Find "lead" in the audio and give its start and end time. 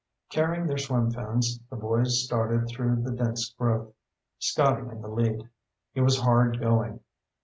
5.07-5.47